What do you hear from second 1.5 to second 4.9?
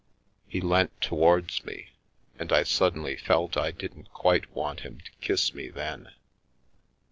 me, and I suddenly felt I didn't quite want